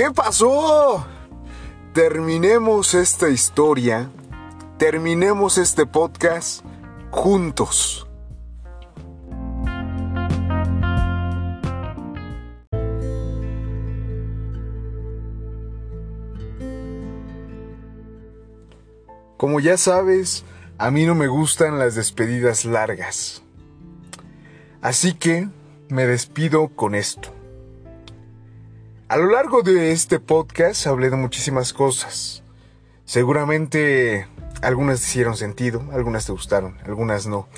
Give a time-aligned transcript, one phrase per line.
[0.00, 1.04] ¿Qué pasó?
[1.92, 4.08] Terminemos esta historia,
[4.78, 6.64] terminemos este podcast
[7.10, 8.08] juntos.
[19.36, 20.46] Como ya sabes,
[20.78, 23.42] a mí no me gustan las despedidas largas.
[24.80, 25.50] Así que
[25.90, 27.39] me despido con esto.
[29.10, 32.44] A lo largo de este podcast hablé de muchísimas cosas.
[33.04, 34.28] Seguramente
[34.62, 37.48] algunas hicieron sentido, algunas te gustaron, algunas no.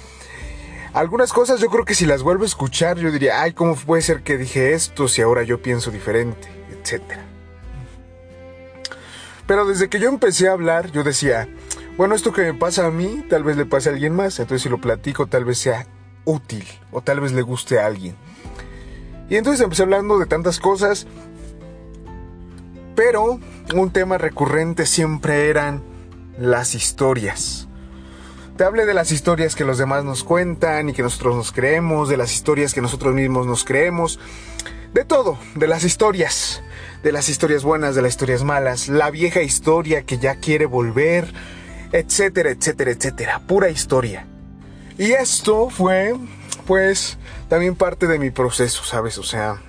[0.94, 4.00] Algunas cosas yo creo que si las vuelvo a escuchar yo diría, ay, ¿cómo puede
[4.00, 6.48] ser que dije esto si ahora yo pienso diferente?
[6.70, 7.22] Etcétera.
[9.46, 11.50] Pero desde que yo empecé a hablar, yo decía,
[11.98, 14.62] bueno, esto que me pasa a mí, tal vez le pase a alguien más, entonces
[14.62, 15.86] si lo platico, tal vez sea
[16.24, 18.16] útil o tal vez le guste a alguien.
[19.28, 21.06] Y entonces empecé hablando de tantas cosas,
[22.94, 23.38] pero
[23.74, 25.82] un tema recurrente siempre eran
[26.38, 27.68] las historias.
[28.56, 32.08] Te hablé de las historias que los demás nos cuentan y que nosotros nos creemos,
[32.08, 34.18] de las historias que nosotros mismos nos creemos,
[34.92, 36.62] de todo, de las historias
[37.02, 41.32] de las historias buenas, de las historias malas, la vieja historia que ya quiere volver,
[41.90, 44.26] etcétera, etcétera, etcétera, pura historia.
[44.98, 46.14] Y esto fue,
[46.66, 49.18] pues, también parte de mi proceso, ¿sabes?
[49.18, 49.60] O sea,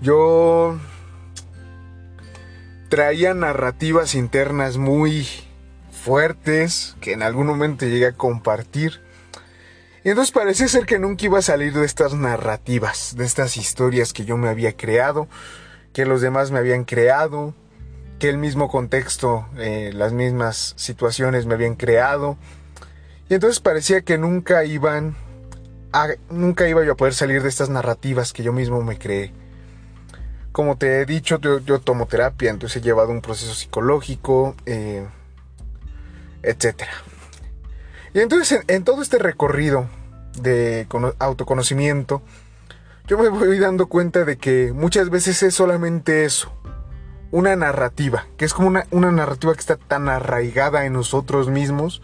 [0.00, 0.78] yo
[2.92, 5.26] traía narrativas internas muy
[5.90, 9.00] fuertes que en algún momento llegué a compartir.
[10.04, 14.12] Y entonces parecía ser que nunca iba a salir de estas narrativas, de estas historias
[14.12, 15.26] que yo me había creado,
[15.94, 17.54] que los demás me habían creado,
[18.18, 22.36] que el mismo contexto, eh, las mismas situaciones me habían creado.
[23.30, 25.16] Y entonces parecía que nunca iban
[25.94, 29.32] a, nunca iba yo a poder salir de estas narrativas que yo mismo me creé.
[30.52, 35.06] Como te he dicho, yo, tomo terapia, entonces he llevado un proceso psicológico, eh,
[36.42, 36.84] etc.
[38.14, 39.88] Y entonces en todo este recorrido
[40.40, 40.86] de
[41.18, 42.22] autoconocimiento,
[43.06, 46.52] yo me voy dando cuenta de que muchas veces es solamente eso,
[47.32, 52.02] una narrativa, que es como una, narrativa que está tan arraigada en nosotros mismos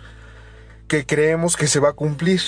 [0.89, 2.41] que creemos que se va a cumplir.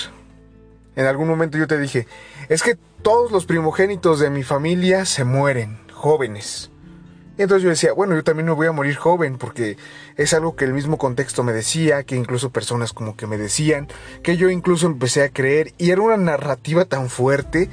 [0.95, 2.07] En algún momento yo te dije,
[2.49, 6.71] es que todos los primogénitos de mi familia se mueren, jóvenes.
[7.37, 9.77] Y entonces yo decía, bueno, yo también me voy a morir joven porque
[10.17, 13.87] es algo que el mismo contexto me decía, que incluso personas como que me decían,
[14.21, 17.69] que yo incluso empecé a creer y era una narrativa tan fuerte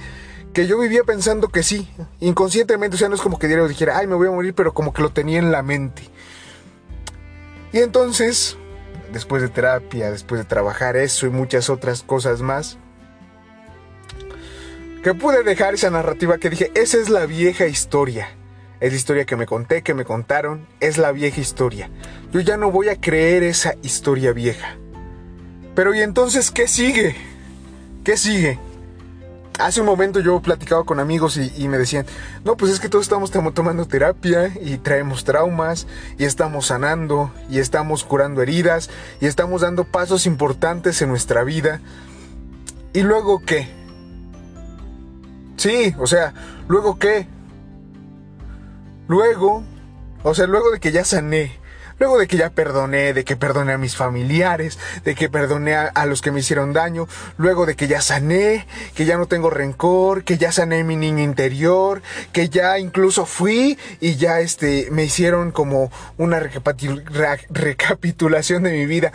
[0.53, 1.89] que yo vivía pensando que sí,
[2.21, 4.73] inconscientemente, o sea, no es como que diario dijera, ay, me voy a morir, pero
[4.73, 6.03] como que lo tenía en la mente.
[7.73, 8.57] Y entonces,
[9.13, 12.79] después de terapia, después de trabajar eso y muchas otras cosas más,
[15.03, 18.29] que pude dejar esa narrativa que dije, esa es la vieja historia.
[18.81, 21.91] Es la historia que me conté, que me contaron, es la vieja historia.
[22.33, 24.77] Yo ya no voy a creer esa historia vieja.
[25.75, 27.17] Pero ¿y entonces qué sigue?
[28.05, 28.59] ¿Qué sigue?
[29.59, 32.07] hace un momento yo platicaba con amigos y, me decían,
[32.45, 37.59] no, pues es que todos estamos tomando terapia y traemos traumas y estamos sanando y
[37.59, 38.89] estamos curando heridas
[39.21, 41.81] y estamos dando pasos importantes en nuestra vida.
[42.93, 43.78] ¿Y luego qué?
[45.59, 46.33] Sí, o sea,
[46.69, 47.27] ¿luego qué?
[49.09, 49.65] Luego,
[50.23, 51.58] o sea, luego de que ya sané,
[51.99, 56.07] Luego de que ya perdoné, de que perdoné a mis familiares, de que perdoné a,
[56.07, 60.23] los que me hicieron daño, luego de que ya sané, que ya no tengo rencor,
[60.23, 62.01] que ya sané mi niño interior,
[62.33, 69.11] que ya incluso fui y ya este me hicieron como una recapitulación de mi vida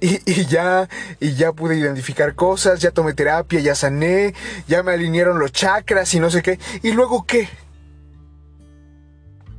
[0.00, 0.88] y, y, ya
[1.18, 4.34] y ya pude identificar cosas, ya tomé terapia, ya sané,
[4.68, 6.58] ya me alinearon los chakras y no sé qué.
[6.82, 7.48] ¿Y luego qué?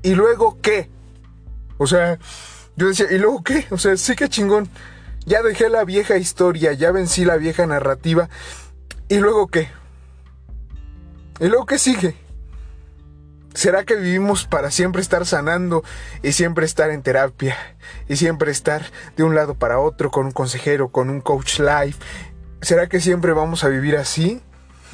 [0.01, 0.89] ¿Y luego qué?
[1.77, 2.17] O sea,
[2.79, 3.67] yo decía, ¿y luego qué?
[3.71, 4.69] O sea, sí que chingón.
[5.25, 8.29] Ya dejé la vieja historia, ya vencí la vieja narrativa.
[9.09, 9.67] ¿Y luego qué?
[11.41, 12.15] ¿Y luego qué sigue?
[13.53, 15.83] ¿Será que vivimos para siempre estar sanando
[16.23, 17.57] y siempre estar en terapia
[18.07, 18.85] y siempre estar
[19.17, 21.95] de un lado para otro con un consejero, con un coach live?
[22.61, 24.41] ¿Será que siempre vamos a vivir así?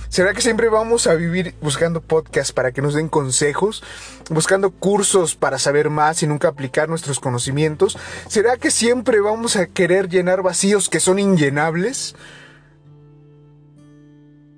[0.10, 3.84] ¿Será que siempre vamos a vivir buscando podcasts para que nos den consejos?
[4.30, 7.98] ¿Buscando cursos para saber más y nunca aplicar nuestros conocimientos?
[8.28, 12.16] ¿Será que siempre vamos a querer llenar vacíos que son inllenables?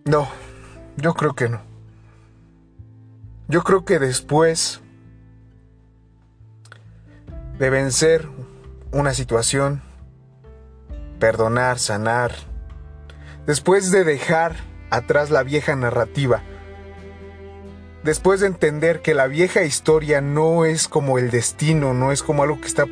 [0.05, 0.29] No,
[0.97, 1.61] yo creo que no.
[3.47, 4.81] Yo creo que después
[7.57, 8.27] de vencer
[8.91, 9.81] una situación,
[11.19, 12.33] perdonar, sanar,
[13.45, 14.55] después de dejar
[14.89, 16.41] atrás la vieja narrativa.
[18.03, 22.43] después de entender que la vieja historia no es como el destino, no es como
[22.43, 22.85] algo que está,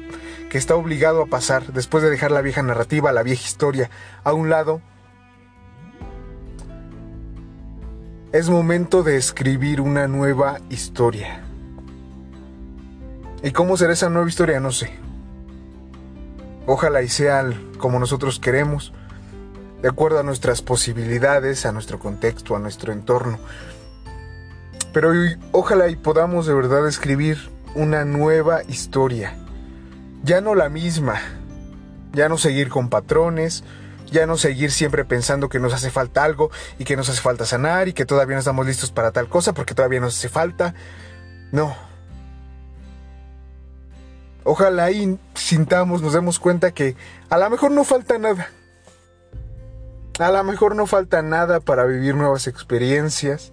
[0.49, 3.89] que está obligado a pasar, después de dejar la vieja narrativa, la vieja historia
[4.25, 4.81] a un lado,
[8.33, 11.45] es momento de escribir una nueva historia.
[13.41, 14.59] ¿Y cómo será esa nueva historia?
[14.59, 14.91] No sé.
[16.65, 17.45] Ojalá y sea
[17.77, 18.91] como nosotros queremos,
[19.85, 23.37] de acuerdo a nuestras posibilidades, a nuestro contexto, a nuestro entorno.
[24.91, 25.11] Pero
[25.51, 27.37] ojalá y podamos de verdad escribir
[27.75, 29.35] una nueva historia.
[30.23, 31.21] Ya no la misma.
[32.13, 33.63] Ya no seguir con patrones.
[34.11, 36.49] Ya no seguir siempre pensando que nos hace falta algo
[36.79, 39.53] y que nos hace falta sanar y que todavía no estamos listos para tal cosa
[39.53, 40.73] porque todavía nos hace falta.
[41.51, 41.75] No.
[44.43, 46.95] Ojalá y sintamos, nos demos cuenta que
[47.29, 48.49] a lo mejor no falta nada.
[50.19, 53.51] A lo mejor no falta nada para vivir nuevas experiencias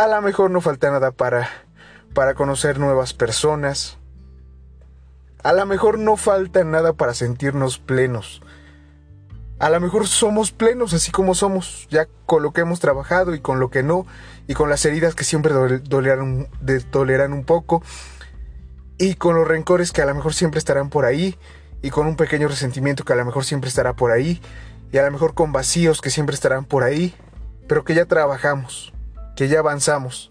[0.00, 1.48] a lo mejor no falta nada para,
[2.14, 3.98] para conocer nuevas personas.
[5.42, 8.40] A lo mejor no falta nada para sentirnos plenos.
[9.58, 13.40] A lo mejor somos plenos así como somos, ya con lo que hemos trabajado y
[13.40, 14.06] con lo que no,
[14.46, 16.48] y con las heridas que siempre dolerán,
[16.90, 17.82] toleran un poco,
[18.96, 21.38] y con los rencores que a lo mejor siempre estarán por ahí,
[21.82, 24.40] y con un pequeño resentimiento que a lo mejor siempre estará por ahí,
[24.92, 27.14] y a lo mejor con vacíos que siempre estarán por ahí,
[27.66, 28.92] pero que ya trabajamos
[29.40, 30.30] que ya avanzamos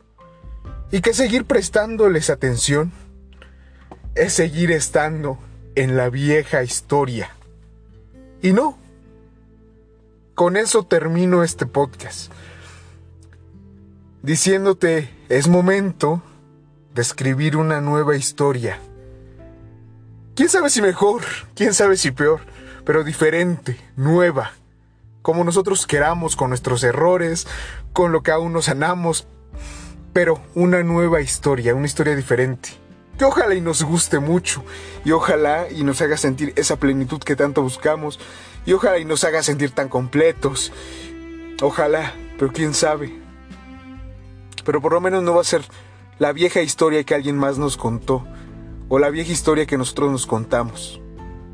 [0.92, 2.92] y que seguir prestándoles atención
[4.14, 5.40] es seguir estando
[5.74, 7.36] en la vieja historia.
[8.44, 8.78] Y no,
[10.36, 12.32] con eso termino este podcast,
[14.22, 16.22] diciéndote, es momento
[16.94, 18.80] de escribir una nueva historia.
[20.40, 21.22] ¿Quién sabe si mejor?
[21.54, 22.40] ¿Quién sabe si peor?
[22.86, 24.54] Pero diferente, nueva
[25.22, 27.46] como nosotros queramos, con nuestros errores,
[27.92, 29.28] con lo que aún nos sanamos,
[30.14, 32.70] pero una nueva historia, una historia diferente.
[33.18, 34.64] Que ojalá y nos guste mucho,
[35.04, 38.18] y ojalá y nos haga sentir esa plenitud que tanto buscamos,
[38.66, 40.72] y ojalá y nos haga sentir tan completos.
[41.62, 43.14] Ojalá, pero quién sabe.
[44.64, 45.66] Pero por lo menos no va a ser
[46.18, 48.26] la vieja historia que alguien más nos contó,
[48.90, 51.00] o la vieja historia que nosotros nos contamos.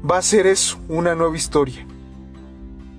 [0.09, 1.85] Va a ser eso, una nueva historia.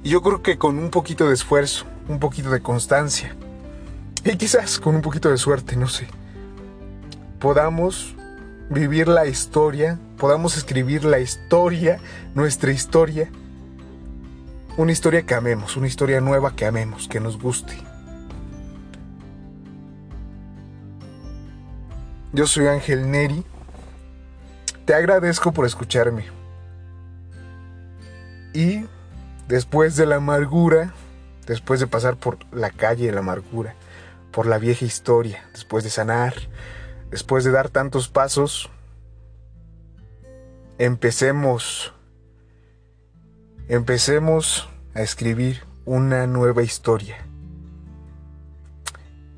[0.05, 3.35] Y yo creo que con un poquito de esfuerzo, un poquito de constancia,
[4.25, 6.07] y quizás con un poquito de suerte, no sé,
[7.41, 8.15] podamos
[8.69, 11.99] vivir la historia, podamos escribir la historia,
[12.35, 13.31] nuestra historia,
[14.77, 17.75] una historia que amemos, una historia nueva que amemos, que nos guste.
[22.33, 23.45] Yo soy Ángel Neri.
[24.87, 26.25] Te agradezco por escucharme.
[28.55, 28.87] Y
[29.49, 30.93] Después de la amargura,
[31.47, 33.77] después de pasar por la calle de la amargura,
[34.33, 36.35] por la vieja historia, después de sanar,
[37.11, 38.69] después de dar tantos pasos,
[40.79, 41.95] empecemos,
[43.69, 47.19] empecemos a escribir una nueva historia.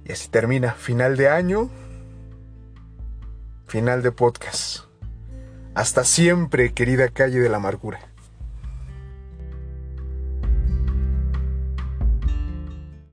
[0.06, 1.68] Y así termina, final de año,
[3.66, 4.87] final de podcast.
[5.78, 8.00] Hasta siempre, querida calle de la amargura.